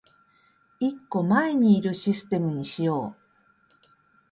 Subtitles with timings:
[0.79, 3.15] 一個前にいるシステムにしよう